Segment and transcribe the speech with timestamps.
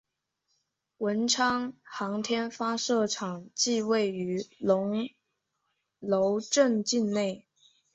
[0.97, 5.07] 文昌航天发射场即位于龙
[5.99, 7.45] 楼镇境内。